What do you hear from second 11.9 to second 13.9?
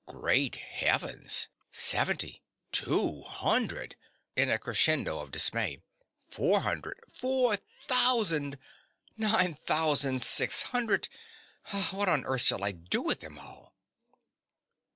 What on earth shall I do with them all?